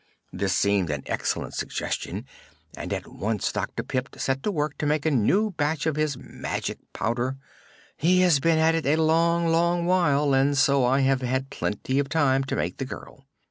[0.33, 2.25] This seemed an excellent suggestion
[2.75, 3.83] and at once Dr.
[3.83, 7.37] Pipt set to work to make a new batch of his magic powder.
[7.97, 11.99] He has been at it a long, long while, and so I have had plenty
[11.99, 13.27] of time to make the girl.